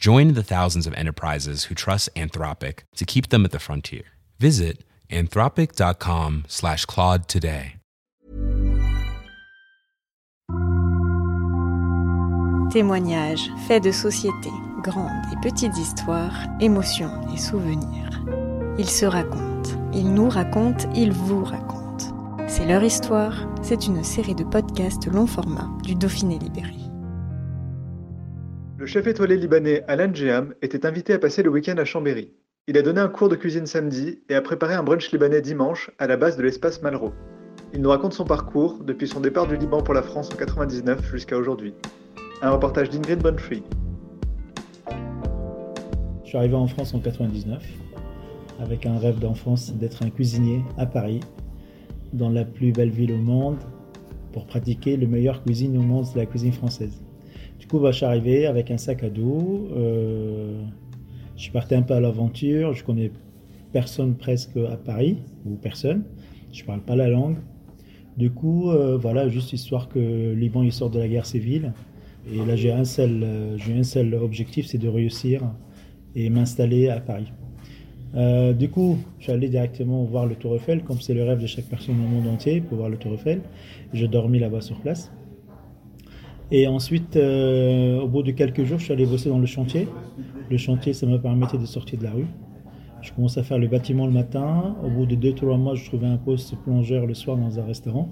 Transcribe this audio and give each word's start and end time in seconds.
Join 0.00 0.32
the 0.32 0.42
thousands 0.42 0.86
of 0.86 0.94
enterprises 0.94 1.64
who 1.64 1.74
trust 1.74 2.08
Anthropic 2.16 2.84
to 2.96 3.04
keep 3.04 3.28
them 3.28 3.44
at 3.44 3.50
the 3.50 3.58
frontier. 3.58 4.04
Visit 4.38 4.82
anthropic.com 5.10 6.44
slash 6.48 6.86
Claude 6.86 7.28
today. 7.28 7.76
Témoignages, 12.72 13.50
faits 13.68 13.82
de 13.82 13.90
société, 13.90 14.48
grandes 14.82 15.10
et 15.32 15.36
petites 15.42 15.76
histoires, 15.76 16.46
émotions 16.60 17.12
et 17.34 17.36
souvenirs. 17.36 18.22
Ils 18.78 18.88
se 18.88 19.04
racontent, 19.04 19.68
ils 19.92 20.14
nous 20.14 20.30
racontent, 20.30 20.90
ils 20.94 21.12
vous 21.12 21.44
racontent. 21.44 22.06
C'est 22.48 22.64
leur 22.64 22.82
histoire, 22.82 23.34
c'est 23.60 23.86
une 23.86 24.02
série 24.02 24.34
de 24.34 24.44
podcasts 24.44 25.08
long 25.08 25.26
format 25.26 25.68
du 25.82 25.94
Dauphiné 25.94 26.38
Libéré. 26.38 26.79
Le 28.80 28.86
chef 28.86 29.06
étoilé 29.06 29.36
libanais 29.36 29.84
Alan 29.88 30.08
Jeham 30.14 30.54
était 30.62 30.86
invité 30.86 31.12
à 31.12 31.18
passer 31.18 31.42
le 31.42 31.50
week-end 31.50 31.76
à 31.76 31.84
Chambéry. 31.84 32.32
Il 32.66 32.78
a 32.78 32.82
donné 32.82 32.98
un 32.98 33.10
cours 33.10 33.28
de 33.28 33.36
cuisine 33.36 33.66
samedi 33.66 34.20
et 34.30 34.34
a 34.34 34.40
préparé 34.40 34.72
un 34.72 34.82
brunch 34.82 35.12
libanais 35.12 35.42
dimanche 35.42 35.90
à 35.98 36.06
la 36.06 36.16
base 36.16 36.38
de 36.38 36.42
l'espace 36.42 36.80
Malraux. 36.80 37.12
Il 37.74 37.82
nous 37.82 37.90
raconte 37.90 38.14
son 38.14 38.24
parcours 38.24 38.82
depuis 38.82 39.06
son 39.06 39.20
départ 39.20 39.46
du 39.46 39.58
Liban 39.58 39.82
pour 39.82 39.92
la 39.92 40.00
France 40.00 40.30
en 40.32 40.36
99 40.36 41.10
jusqu'à 41.10 41.36
aujourd'hui. 41.36 41.74
Un 42.40 42.52
reportage 42.52 42.88
d'Ingrid 42.88 43.18
Bonfrey. 43.18 43.62
Je 46.24 46.28
suis 46.28 46.38
arrivé 46.38 46.54
en 46.54 46.66
France 46.66 46.94
en 46.94 47.00
99 47.00 47.62
avec 48.60 48.86
un 48.86 48.96
rêve 48.96 49.18
d'enfance 49.18 49.74
d'être 49.74 50.02
un 50.02 50.08
cuisinier 50.08 50.64
à 50.78 50.86
Paris, 50.86 51.20
dans 52.14 52.30
la 52.30 52.46
plus 52.46 52.72
belle 52.72 52.88
ville 52.88 53.12
au 53.12 53.18
monde, 53.18 53.58
pour 54.32 54.46
pratiquer 54.46 54.96
le 54.96 55.06
meilleur 55.06 55.44
cuisine 55.44 55.76
au 55.76 55.82
monde, 55.82 56.06
la 56.16 56.24
cuisine 56.24 56.54
française. 56.54 56.98
Du 57.60 57.66
coup, 57.66 57.80
je 57.86 57.92
suis 57.92 58.06
arrivé 58.06 58.46
avec 58.46 58.70
un 58.70 58.78
sac 58.78 59.04
à 59.04 59.10
dos. 59.10 59.68
Euh, 59.76 60.64
je 61.36 61.50
parti 61.50 61.74
un 61.74 61.82
peu 61.82 61.94
à 61.94 62.00
l'aventure. 62.00 62.72
Je 62.72 62.82
connais 62.82 63.12
personne 63.72 64.16
presque 64.16 64.56
à 64.56 64.76
Paris, 64.76 65.18
ou 65.46 65.54
personne. 65.54 66.04
Je 66.52 66.64
parle 66.64 66.80
pas 66.80 66.96
la 66.96 67.08
langue. 67.08 67.36
Du 68.16 68.30
coup, 68.30 68.70
euh, 68.70 68.96
voilà, 68.96 69.28
juste 69.28 69.52
histoire 69.52 69.88
que 69.88 70.32
Liban 70.32 70.62
il 70.62 70.72
sort 70.72 70.90
de 70.90 70.98
la 70.98 71.06
guerre 71.06 71.26
civile. 71.26 71.72
Et 72.32 72.44
là, 72.44 72.56
j'ai 72.56 72.72
un 72.72 72.84
seul, 72.84 73.20
euh, 73.22 73.56
un 73.78 73.82
seul 73.82 74.14
objectif, 74.14 74.66
c'est 74.66 74.78
de 74.78 74.88
réussir 74.88 75.42
et 76.16 76.28
m'installer 76.28 76.88
à 76.88 77.00
Paris. 77.00 77.32
Euh, 78.14 78.52
du 78.52 78.68
coup, 78.68 78.98
je 79.18 79.24
suis 79.24 79.32
allé 79.32 79.48
directement 79.48 80.02
voir 80.04 80.26
le 80.26 80.34
Tour 80.34 80.56
Eiffel, 80.56 80.82
comme 80.82 81.00
c'est 81.00 81.14
le 81.14 81.22
rêve 81.24 81.40
de 81.40 81.46
chaque 81.46 81.66
personne 81.66 81.94
au 81.94 82.08
monde 82.08 82.26
entier, 82.26 82.60
pour 82.60 82.78
voir 82.78 82.88
le 82.88 82.96
Tour 82.96 83.14
Eiffel. 83.14 83.42
J'ai 83.92 84.08
dormi 84.08 84.38
là-bas 84.38 84.60
sur 84.60 84.80
place. 84.80 85.12
Et 86.52 86.66
ensuite, 86.66 87.16
euh, 87.16 88.00
au 88.00 88.08
bout 88.08 88.22
de 88.22 88.32
quelques 88.32 88.64
jours, 88.64 88.78
je 88.78 88.84
suis 88.84 88.92
allé 88.92 89.06
bosser 89.06 89.28
dans 89.28 89.38
le 89.38 89.46
chantier. 89.46 89.86
Le 90.50 90.56
chantier, 90.56 90.92
ça 90.92 91.06
me 91.06 91.18
permettait 91.18 91.58
de 91.58 91.66
sortir 91.66 91.98
de 91.98 92.04
la 92.04 92.10
rue. 92.10 92.26
Je 93.02 93.12
commence 93.12 93.38
à 93.38 93.44
faire 93.44 93.58
le 93.58 93.68
bâtiment 93.68 94.06
le 94.06 94.12
matin. 94.12 94.76
Au 94.84 94.90
bout 94.90 95.06
de 95.06 95.14
2-3 95.14 95.58
mois, 95.58 95.74
je 95.76 95.84
trouvais 95.86 96.08
un 96.08 96.16
poste 96.16 96.56
plongeur 96.64 97.06
le 97.06 97.14
soir 97.14 97.36
dans 97.36 97.60
un 97.60 97.64
restaurant. 97.64 98.08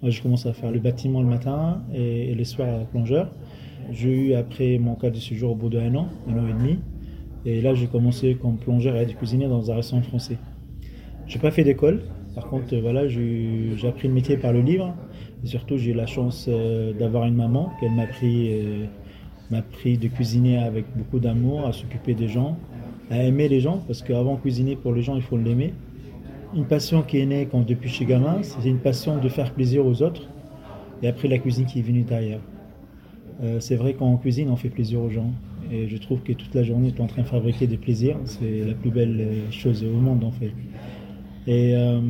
Moi, 0.00 0.10
je 0.10 0.22
commence 0.22 0.46
à 0.46 0.54
faire 0.54 0.70
le 0.70 0.80
bâtiment 0.80 1.20
le 1.20 1.28
matin 1.28 1.82
et, 1.94 2.34
le 2.34 2.44
soir 2.44 2.86
plongeur. 2.86 3.30
J'ai 3.92 4.10
eu 4.10 4.34
après 4.34 4.78
mon 4.78 4.94
cas 4.94 5.10
de 5.10 5.18
séjour 5.18 5.52
au 5.52 5.54
bout 5.54 5.68
d'un 5.68 5.94
an, 5.94 6.08
un 6.26 6.38
an 6.38 6.48
et 6.48 6.52
demi. 6.54 6.78
Et 7.44 7.60
là, 7.60 7.74
j'ai 7.74 7.86
commencé 7.86 8.34
comme 8.40 8.56
plongeur 8.56 8.96
et 8.96 9.02
aide 9.02 9.14
cuisinier 9.14 9.46
dans 9.46 9.70
un 9.70 9.76
restaurant 9.76 10.02
français. 10.02 10.38
J'ai 11.26 11.38
pas 11.38 11.50
fait 11.50 11.64
d'école. 11.64 12.02
Par 12.34 12.48
contre, 12.48 12.76
voilà, 12.76 13.06
j'ai 13.06 13.76
appris 13.86 14.08
le 14.08 14.14
métier 14.14 14.36
par 14.36 14.52
le 14.52 14.60
livre. 14.60 14.94
Surtout, 15.44 15.76
j'ai 15.76 15.92
eu 15.92 15.94
la 15.94 16.06
chance 16.06 16.46
euh, 16.48 16.92
d'avoir 16.92 17.26
une 17.26 17.34
maman 17.34 17.70
qu'elle 17.78 17.92
m'a 17.92 18.02
appris, 18.02 18.52
euh, 18.52 18.86
m'a 19.50 19.58
appris 19.58 19.98
de 19.98 20.08
cuisiner 20.08 20.58
avec 20.58 20.86
beaucoup 20.96 21.20
d'amour, 21.20 21.66
à 21.66 21.72
s'occuper 21.72 22.14
des 22.14 22.28
gens, 22.28 22.56
à 23.10 23.22
aimer 23.22 23.48
les 23.48 23.60
gens, 23.60 23.82
parce 23.86 24.02
qu'avant 24.02 24.36
cuisiner 24.36 24.74
pour 24.74 24.92
les 24.92 25.02
gens, 25.02 25.16
il 25.16 25.22
faut 25.22 25.36
l'aimer. 25.36 25.74
Une 26.56 26.64
passion 26.64 27.02
qui 27.02 27.18
est 27.18 27.26
née 27.26 27.46
quand 27.50 27.66
depuis 27.66 27.90
chez 27.90 28.04
gamin, 28.04 28.42
c'est 28.42 28.68
une 28.68 28.78
passion 28.78 29.18
de 29.18 29.28
faire 29.28 29.52
plaisir 29.52 29.84
aux 29.84 30.02
autres. 30.02 30.28
Et 31.02 31.08
après, 31.08 31.28
la 31.28 31.38
cuisine 31.38 31.66
qui 31.66 31.80
est 31.80 31.82
venue 31.82 32.02
derrière. 32.02 32.40
Euh, 33.42 33.58
c'est 33.60 33.76
vrai 33.76 33.94
qu'en 33.94 34.16
cuisine, 34.16 34.48
on 34.50 34.56
fait 34.56 34.68
plaisir 34.70 35.00
aux 35.00 35.10
gens. 35.10 35.30
Et 35.70 35.88
je 35.88 35.96
trouve 35.96 36.20
que 36.22 36.32
toute 36.32 36.54
la 36.54 36.62
journée, 36.62 36.92
tu 36.92 36.98
es 36.98 37.00
en 37.00 37.06
train 37.06 37.22
de 37.22 37.26
fabriquer 37.26 37.66
des 37.66 37.76
plaisirs. 37.76 38.16
C'est 38.24 38.64
la 38.64 38.74
plus 38.74 38.90
belle 38.90 39.20
euh, 39.20 39.50
chose 39.50 39.84
au 39.84 39.98
monde, 39.98 40.24
en 40.24 40.30
fait. 40.30 40.52
Et 41.46 41.74
euh, 41.76 42.00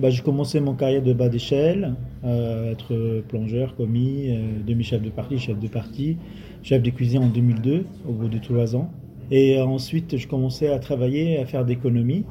bah, 0.00 0.10
j'ai 0.10 0.22
commencé 0.22 0.60
mon 0.60 0.74
carrière 0.74 1.02
de 1.02 1.12
bas 1.12 1.28
d'échelle, 1.28 1.94
euh, 2.24 2.72
être 2.72 3.22
plongeur, 3.28 3.76
commis, 3.76 4.30
euh, 4.30 4.58
demi-chef 4.66 5.00
de 5.02 5.10
partie, 5.10 5.38
chef 5.38 5.58
de 5.58 5.68
partie, 5.68 6.16
chef 6.62 6.82
de 6.82 6.90
cuisine 6.90 7.22
en 7.22 7.28
2002, 7.28 7.84
au 8.08 8.12
bout 8.12 8.28
de 8.28 8.38
trois 8.38 8.74
ans. 8.74 8.90
Et 9.30 9.60
ensuite, 9.60 10.16
je 10.16 10.26
commençais 10.26 10.68
à 10.68 10.78
travailler, 10.80 11.38
à 11.38 11.46
faire 11.46 11.64
d'économie. 11.64 12.24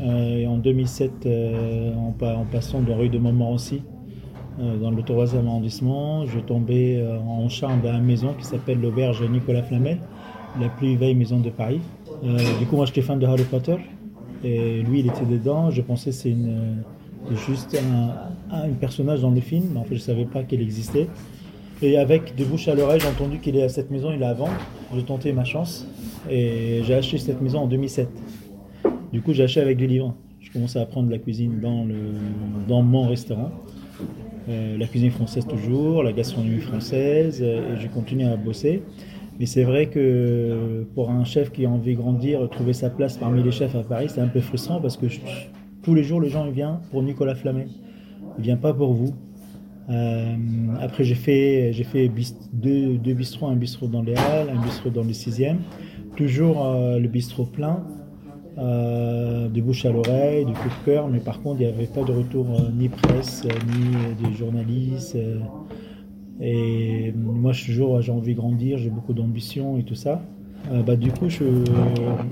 Euh, 0.00 0.38
et 0.38 0.46
en 0.46 0.56
2007, 0.56 1.26
euh, 1.26 1.94
en, 1.94 2.12
pa- 2.12 2.36
en 2.36 2.44
passant 2.46 2.80
dans 2.80 2.96
rue 2.96 3.10
de 3.10 3.18
Montmorency, 3.18 3.82
euh, 4.60 4.78
dans 4.78 4.90
le 4.90 5.02
troisième 5.02 5.46
arrondissement, 5.46 6.26
je 6.26 6.38
tombais 6.40 6.98
euh, 6.98 7.18
en 7.18 7.48
charme 7.48 7.80
d'une 7.82 8.02
maison 8.02 8.34
qui 8.34 8.44
s'appelle 8.44 8.80
l'auberge 8.80 9.22
Nicolas 9.28 9.62
Flamel, 9.62 9.98
la 10.60 10.68
plus 10.68 10.96
vieille 10.96 11.14
maison 11.14 11.38
de 11.40 11.50
Paris. 11.50 11.80
Euh, 12.24 12.36
du 12.58 12.66
coup, 12.66 12.76
moi, 12.76 12.86
j'étais 12.86 13.02
fan 13.02 13.18
de 13.18 13.26
Harry 13.26 13.44
Potter. 13.44 13.76
Et 14.44 14.82
lui, 14.82 15.00
il 15.00 15.06
était 15.06 15.24
dedans. 15.24 15.70
Je 15.70 15.82
pensais 15.82 16.12
c'est 16.12 16.30
une, 16.30 16.82
juste 17.46 17.76
un, 18.50 18.68
personnage 18.80 19.20
dans 19.20 19.30
le 19.30 19.40
film. 19.40 19.70
Mais 19.72 19.80
en 19.80 19.84
fait, 19.84 19.96
je 19.96 20.00
ne 20.00 20.06
savais 20.06 20.24
pas 20.24 20.42
qu'il 20.42 20.60
existait. 20.60 21.08
Et 21.80 21.96
avec 21.96 22.36
de 22.36 22.44
bouche 22.44 22.68
à 22.68 22.74
l'oreille, 22.74 23.00
j'ai 23.00 23.08
entendu 23.08 23.38
qu'il 23.38 23.56
est 23.56 23.62
à 23.62 23.68
cette 23.68 23.90
maison, 23.90 24.12
il 24.14 24.22
est 24.22 24.26
à 24.26 24.34
vendre. 24.34 24.52
J'ai 24.94 25.02
tenté 25.02 25.32
ma 25.32 25.44
chance. 25.44 25.86
Et 26.30 26.80
j'ai 26.84 26.94
acheté 26.94 27.18
cette 27.18 27.40
maison 27.40 27.60
en 27.60 27.66
2007. 27.66 28.08
Du 29.12 29.20
coup, 29.20 29.32
j'ai 29.32 29.44
acheté 29.44 29.60
avec 29.60 29.78
des 29.78 29.86
livres. 29.86 30.14
Je 30.40 30.50
commençais 30.52 30.78
à 30.78 30.82
apprendre 30.82 31.10
la 31.10 31.18
cuisine 31.18 31.60
dans 31.60 32.82
mon 32.82 33.08
restaurant. 33.08 33.50
Euh, 34.48 34.76
la 34.76 34.86
cuisine 34.86 35.10
française 35.10 35.46
toujours, 35.46 36.02
la 36.02 36.12
gastronomie 36.12 36.60
française, 36.60 37.38
euh, 37.40 37.76
et 37.76 37.80
j'ai 37.80 37.88
continué 37.88 38.24
à 38.24 38.36
bosser. 38.36 38.82
Mais 39.42 39.46
c'est 39.46 39.64
vrai 39.64 39.86
que 39.88 40.86
pour 40.94 41.10
un 41.10 41.24
chef 41.24 41.50
qui 41.50 41.66
a 41.66 41.68
envie 41.68 41.96
de 41.96 42.00
grandir, 42.00 42.48
trouver 42.48 42.72
sa 42.72 42.90
place 42.90 43.16
parmi 43.16 43.42
les 43.42 43.50
chefs 43.50 43.74
à 43.74 43.82
Paris, 43.82 44.06
c'est 44.08 44.20
un 44.20 44.28
peu 44.28 44.38
frustrant 44.38 44.80
parce 44.80 44.96
que 44.96 45.06
tous 45.82 45.94
les 45.94 46.04
jours, 46.04 46.20
les 46.20 46.28
gens 46.28 46.48
viennent 46.48 46.78
pour 46.92 47.02
Nicolas 47.02 47.34
Flamel. 47.34 47.66
Ils 48.38 48.44
viennent 48.44 48.60
pas 48.60 48.72
pour 48.72 48.92
vous. 48.92 49.12
Euh, 49.90 50.36
après, 50.80 51.02
j'ai 51.02 51.16
fait, 51.16 51.72
deux, 52.52 52.98
deux 52.98 53.14
bistrots, 53.14 53.48
un 53.48 53.56
bistrot 53.56 53.88
dans 53.88 54.02
les 54.02 54.14
Halles, 54.14 54.50
un 54.56 54.62
bistrot 54.62 54.90
dans 54.90 55.02
le 55.02 55.10
6e. 55.10 55.56
Toujours 56.14 56.64
euh, 56.64 57.00
le 57.00 57.08
bistrot 57.08 57.46
plein, 57.46 57.84
euh, 58.58 59.48
de 59.48 59.60
bouche 59.60 59.84
à 59.86 59.90
l'oreille, 59.90 60.44
du 60.44 60.52
coup 60.52 60.68
de 60.68 60.84
cœur, 60.84 61.08
mais 61.08 61.18
par 61.18 61.42
contre, 61.42 61.60
il 61.62 61.66
n'y 61.66 61.72
avait 61.72 61.86
pas 61.86 62.04
de 62.04 62.12
retour 62.12 62.46
ni 62.78 62.88
presse, 62.88 63.44
ni 63.44 64.24
des 64.24 64.36
journalistes. 64.36 65.18
Et 66.44 67.12
moi, 67.16 67.52
toujours, 67.52 68.02
j'ai 68.02 68.10
envie 68.10 68.34
de 68.34 68.40
grandir, 68.40 68.76
j'ai 68.76 68.90
beaucoup 68.90 69.14
d'ambition 69.14 69.78
et 69.78 69.84
tout 69.84 69.94
ça. 69.94 70.20
Euh, 70.72 70.82
bah, 70.82 70.96
du 70.96 71.12
coup, 71.12 71.28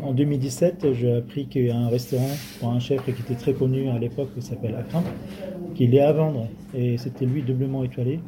en 0.02 0.12
2017, 0.12 0.88
j'ai 0.94 1.16
appris 1.16 1.46
qu'il 1.46 1.66
y 1.66 1.70
a 1.70 1.76
un 1.76 1.88
restaurant 1.88 2.30
pour 2.58 2.70
un 2.70 2.80
chef 2.80 3.04
qui 3.04 3.10
était 3.10 3.34
très 3.34 3.52
connu 3.52 3.88
à 3.88 3.98
l'époque, 3.98 4.30
qui 4.34 4.42
s'appelle 4.42 4.74
Akram, 4.74 5.04
qu'il 5.76 5.94
est 5.94 6.00
à 6.00 6.12
vendre. 6.12 6.48
Et 6.74 6.98
c'était 6.98 7.24
lui 7.24 7.42
doublement 7.42 7.84
étoilé. 7.84 8.18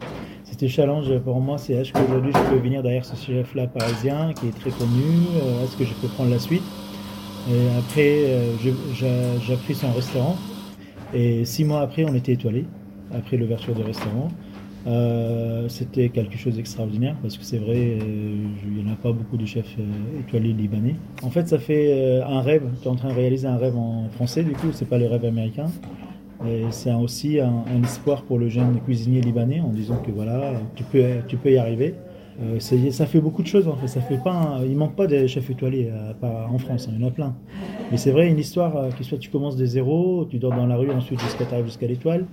C'était 0.44 0.68
challenge 0.68 1.18
pour 1.20 1.40
moi, 1.40 1.58
c'est 1.58 1.72
est-ce 1.72 1.92
qu'aujourd'hui 1.92 2.32
je 2.32 2.50
peux 2.50 2.60
venir 2.62 2.82
derrière 2.82 3.04
ce 3.04 3.16
chef-là 3.16 3.66
parisien 3.66 4.34
qui 4.38 4.48
est 4.48 4.58
très 4.60 4.70
connu, 4.70 5.02
euh, 5.34 5.64
est-ce 5.64 5.76
que 5.76 5.84
je 5.84 5.94
peux 5.94 6.08
prendre 6.08 6.30
la 6.30 6.38
suite? 6.38 6.62
Et 7.50 7.78
après, 7.78 8.24
euh, 8.26 8.52
j'ai 8.60 8.74
j'ai 9.46 9.56
pris 9.56 9.74
son 9.74 9.90
restaurant. 9.92 10.36
Et 11.14 11.44
six 11.44 11.64
mois 11.64 11.80
après, 11.80 12.04
on 12.04 12.14
était 12.14 12.32
étoilé, 12.32 12.66
après 13.12 13.36
l'ouverture 13.36 13.74
du 13.74 13.82
restaurant. 13.82 14.28
Euh, 14.86 15.68
C'était 15.68 16.08
quelque 16.08 16.36
chose 16.36 16.56
d'extraordinaire 16.56 17.14
parce 17.22 17.38
que 17.38 17.44
c'est 17.44 17.58
vrai, 17.58 17.76
euh, 17.76 18.34
il 18.64 18.82
n'y 18.82 18.88
en 18.88 18.92
a 18.92 18.96
pas 18.96 19.12
beaucoup 19.12 19.36
de 19.36 19.46
chefs 19.46 19.76
euh, 19.78 20.20
étoilés 20.20 20.52
libanais. 20.52 20.96
En 21.22 21.30
fait, 21.30 21.48
ça 21.48 21.58
fait 21.58 22.20
un 22.26 22.40
rêve. 22.40 22.64
Tu 22.80 22.88
es 22.88 22.90
en 22.90 22.96
train 22.96 23.10
de 23.10 23.14
réaliser 23.14 23.46
un 23.46 23.56
rêve 23.56 23.76
en 23.76 24.08
français, 24.10 24.42
du 24.42 24.52
coup, 24.52 24.68
c'est 24.72 24.88
pas 24.88 24.98
le 24.98 25.06
rêve 25.06 25.24
américain. 25.24 25.66
C'est 26.70 26.92
aussi 26.92 27.38
un, 27.38 27.62
espoir 27.84 28.22
pour 28.22 28.36
le 28.36 28.48
jeune 28.48 28.80
cuisinier 28.80 29.20
libanais 29.20 29.60
en 29.60 29.68
disant 29.68 30.02
que 30.04 30.10
voilà, 30.10 30.54
tu 30.74 30.82
peux, 30.82 31.04
tu 31.28 31.36
peux 31.36 31.52
y 31.52 31.56
arriver. 31.56 31.94
Ça 32.58 33.06
fait 33.06 33.20
beaucoup 33.20 33.42
de 33.42 33.46
choses 33.46 33.68
en 33.68 33.76
fait. 33.76 33.86
Ça 33.86 34.00
fait 34.00 34.18
pas 34.18 34.58
il 34.66 34.76
manque 34.76 34.96
pas 34.96 35.06
des 35.06 35.28
chefs 35.28 35.48
étoilés 35.50 35.88
en 36.20 36.58
France, 36.58 36.88
hein, 36.88 36.94
il 36.96 37.00
y 37.00 37.04
en 37.04 37.06
a 37.06 37.10
plein. 37.12 37.36
Mais 37.92 37.96
c'est 37.96 38.10
vrai, 38.10 38.28
une 38.28 38.40
histoire 38.40 38.88
que 38.98 39.04
soit 39.04 39.18
tu 39.18 39.30
commences 39.30 39.56
de 39.56 39.66
zéro, 39.66 40.26
tu 40.28 40.40
dors 40.40 40.50
dans 40.50 40.66
la 40.66 40.74
rue 40.74 40.90
ensuite 40.90 41.20
jusqu'à 41.20 41.44
jusqu'à 41.62 41.86
l'étoile. 41.86 42.26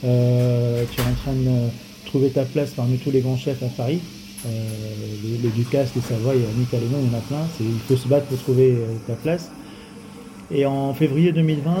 Tu 0.00 0.06
es 0.06 1.04
en 1.04 1.14
train 1.22 1.32
de 1.32 1.68
trouver 2.06 2.30
ta 2.30 2.44
place 2.44 2.70
parmi 2.72 2.98
tous 2.98 3.10
les 3.10 3.20
grands 3.20 3.36
chefs 3.36 3.62
à 3.62 3.68
Paris. 3.68 4.00
les, 4.44 5.38
les, 5.42 5.48
Ducasse, 5.50 5.94
les 5.94 6.02
Savoie, 6.02 6.34
Nick 6.34 6.72
Alénon, 6.74 6.98
il 7.02 7.10
y 7.10 7.14
en 7.14 7.18
a 7.18 7.22
plein. 7.22 7.46
Il 7.60 7.78
faut 7.86 7.96
se 7.96 8.08
battre 8.08 8.26
pour 8.26 8.38
trouver 8.38 8.76
ta 9.06 9.14
place. 9.14 9.50
Et 10.50 10.66
en 10.66 10.92
février 10.92 11.32
2020, 11.32 11.74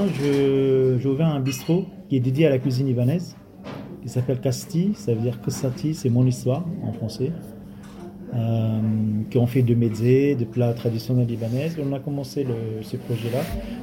j'ai 1.00 1.08
ouvert 1.08 1.28
un 1.28 1.40
bistrot 1.40 1.84
qui 2.08 2.16
est 2.16 2.20
dédié 2.20 2.46
à 2.46 2.50
la 2.50 2.58
cuisine 2.58 2.86
libanaise, 2.86 3.36
qui 4.02 4.08
s'appelle 4.08 4.40
Casti, 4.40 4.92
ça 4.94 5.14
veut 5.14 5.20
dire 5.20 5.40
Kostati, 5.40 5.94
c'est 5.94 6.10
mon 6.10 6.26
histoire 6.26 6.64
en 6.82 6.92
français. 6.92 7.30
Euh, 8.34 8.80
qui 9.30 9.38
ont 9.38 9.46
fait 9.46 9.62
de 9.62 9.76
mezzés, 9.76 10.34
de 10.34 10.44
plats 10.44 10.72
traditionnels 10.72 11.28
libanais. 11.28 11.70
On 11.80 11.92
a 11.92 12.00
commencé 12.00 12.44
ce 12.82 12.96
projet-là. 12.96 13.38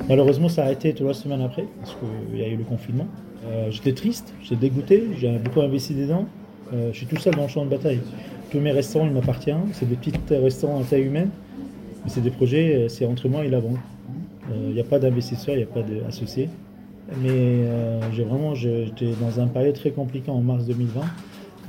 Malheureusement, 0.10 0.50
ça 0.50 0.64
a 0.64 0.66
arrêté 0.66 0.94
trois 0.94 1.14
semaines 1.14 1.42
après, 1.42 1.66
parce 1.80 1.96
qu'il 1.96 2.38
y 2.38 2.44
a 2.44 2.50
eu 2.50 2.58
le 2.58 2.66
confinement. 2.66 3.08
Euh, 3.46 3.72
j'étais 3.72 3.94
triste, 3.94 4.34
j'étais 4.44 4.56
dégoûté, 4.56 5.04
j'ai 5.18 5.38
beaucoup 5.40 5.62
investi 5.62 5.94
dedans. 5.96 6.26
Euh, 6.74 6.90
je 6.92 6.98
suis 6.98 7.06
tout 7.06 7.18
seul 7.18 7.36
dans 7.36 7.44
le 7.44 7.48
champ 7.48 7.66
de 7.66 7.70
bataille. 7.70 8.00
Tous 8.50 8.60
mes 8.60 8.72
restaurants, 8.72 9.08
ils 9.08 9.14
m'appartiennent. 9.14 9.70
C'est 9.74 9.88
des 9.88 9.96
petits 9.96 10.14
restaurants 10.30 10.82
à 10.82 10.84
taille 10.84 11.04
humaine. 11.04 11.30
Mais 12.04 12.10
c'est 12.10 12.22
des 12.22 12.32
projets, 12.32 12.88
c'est 12.90 13.06
entre 13.06 13.28
moi 13.30 13.46
et 13.46 13.50
la 13.50 13.62
banque. 13.62 13.78
Il 14.50 14.54
euh, 14.54 14.74
n'y 14.74 14.80
a 14.80 14.84
pas 14.84 15.00
d'investisseurs, 15.00 15.56
il 15.56 15.60
n'y 15.60 15.64
a 15.64 15.68
pas 15.68 15.82
d'associés. 15.82 16.50
Mais 17.22 17.30
euh, 17.30 18.00
j'ai 18.14 18.24
vraiment, 18.24 18.56
j'étais 18.56 19.12
dans 19.20 19.40
un 19.40 19.48
période 19.48 19.76
très 19.76 19.92
compliqué 19.92 20.32
en 20.32 20.42
mars 20.42 20.66
2020. 20.66 21.02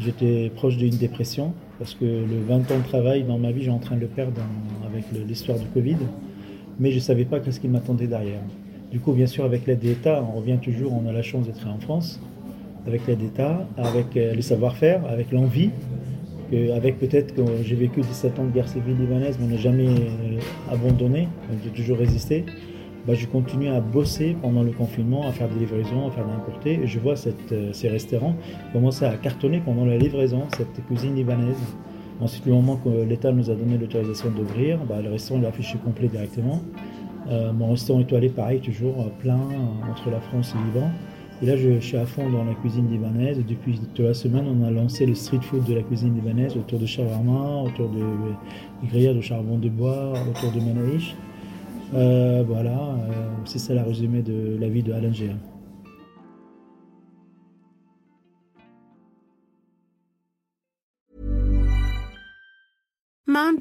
J'étais 0.01 0.51
proche 0.55 0.77
d'une 0.77 0.97
dépression 0.97 1.53
parce 1.79 1.95
que 1.95 2.05
le 2.05 2.43
20 2.47 2.71
ans 2.71 2.79
de 2.79 2.89
travail 2.89 3.25
dans 3.25 3.39
ma 3.39 3.53
vie, 3.53 3.63
j'ai 3.65 3.71
en 3.71 3.79
train 3.79 3.97
de 3.97 4.01
le 4.01 4.07
perdre 4.07 4.41
avec 4.87 5.05
l'histoire 5.27 5.59
du 5.59 5.67
Covid. 5.67 5.97
Mais 6.81 6.91
je 6.91 6.97
ne 6.97 7.01
savais 7.01 7.25
pas 7.25 7.41
qu'est-ce 7.41 7.61
qui 7.61 7.69
m'attendait 7.69 8.07
derrière. 8.07 8.41
Du 8.93 9.01
coup, 9.01 9.13
bien 9.13 9.27
sûr, 9.27 9.45
avec 9.45 9.67
l'aide 9.67 9.79
d'État, 9.79 10.23
on 10.23 10.39
revient 10.39 10.59
toujours, 10.63 10.93
on 10.93 11.09
a 11.09 11.13
la 11.13 11.23
chance 11.23 11.47
d'être 11.47 11.67
en 11.67 11.81
France, 11.81 12.21
avec 12.87 13.07
l'aide 13.07 13.19
d'État, 13.19 13.67
avec 13.77 14.17
euh, 14.17 14.35
les 14.35 14.43
savoir-faire, 14.43 15.05
avec 15.07 15.33
l'envie, 15.33 15.71
avec 16.75 16.99
peut-être 16.99 17.35
que 17.35 17.43
j'ai 17.65 17.75
vécu 17.75 18.03
17 18.03 18.39
ans 18.39 18.45
de 18.45 18.51
guerre 18.51 18.69
civile 18.69 18.99
libanaise, 18.99 19.39
mais 19.41 19.47
on 19.47 19.49
n'a 19.49 19.57
jamais 19.57 19.89
abandonné, 20.71 21.27
j'ai 21.65 21.71
toujours 21.71 21.97
résisté. 21.97 22.45
Bah, 23.07 23.15
je 23.15 23.27
continue 23.27 23.69
à 23.69 23.81
bosser 23.81 24.37
pendant 24.41 24.63
le 24.63 24.71
confinement, 24.71 25.27
à 25.27 25.33
faire 25.33 25.49
des 25.49 25.59
livraisons, 25.59 26.07
à 26.07 26.11
faire 26.13 26.25
de 26.25 26.31
l'importer. 26.31 26.79
Et 26.83 26.87
je 26.87 27.01
vois 27.01 27.15
euh, 27.27 27.73
ces 27.73 27.89
restaurants 27.89 28.37
commencer 28.73 29.05
à 29.05 29.17
cartonner 29.17 29.61
pendant 29.65 29.85
la 29.85 29.99
livraison, 29.99 30.43
cette 30.57 30.87
cuisine 30.87 31.17
libanaise. 31.17 31.57
Ensuite, 32.21 32.47
le 32.47 32.53
moment 32.53 32.77
que 32.77 33.03
l'État 33.03 33.33
nous 33.33 33.51
a 33.51 33.55
donné 33.55 33.77
l'autorisation 33.77 34.31
d'ouvrir, 34.31 34.79
bah, 34.89 35.03
le 35.03 35.11
restaurant 35.11 35.43
est 35.43 35.47
affiché 35.47 35.79
complet 35.85 36.07
directement. 36.07 36.63
Euh, 37.29 37.53
mon 37.53 37.71
restaurant 37.71 38.01
étoilé, 38.01 38.29
pareil, 38.29 38.61
toujours 38.61 39.01
euh, 39.01 39.09
plein 39.21 39.41
entre 39.91 40.11
la 40.11 40.21
France 40.21 40.55
et 40.55 40.79
le. 40.79 40.83
Et 41.43 41.47
là, 41.47 41.57
je, 41.57 41.81
suis 41.81 41.97
à 41.97 42.07
fond 42.07 42.31
dans 42.31 42.45
la 42.45 42.55
cuisine 42.55 42.89
libanaise. 42.89 43.39
Depuis 43.49 43.79
toute 43.79 43.99
la 43.99 44.15
semaine, 44.15 44.45
on 44.47 44.65
a 44.65 44.71
lancé 44.71 45.07
le 45.07 45.15
street 45.15 45.41
food 45.43 45.65
de 45.65 45.75
la 45.75 45.83
cuisine 45.83 46.15
libanaise 46.15 46.57
autour 46.57 46.79
de 46.79 46.87
shawarma, 46.87 47.63
autour 47.63 47.89
de, 47.89 47.99
de 47.99 48.89
grillades 48.89 49.17
au 49.17 49.23
charbon 49.23 49.59
de 49.59 49.69
bois, 49.69 50.13
autour 50.31 50.53
de 50.53 50.61
manaïch. 50.61 51.17
Euh, 51.95 52.43
voilà, 52.47 52.71
euh, 52.71 53.29
c'est 53.45 53.59
ça 53.59 53.75
la 53.75 53.83
résumé 53.83 54.23
de 54.23 54.57
la 54.59 54.69
vie 54.69 54.83
de 54.83 54.93
Alan 54.93 55.13
Géa. 55.13 55.35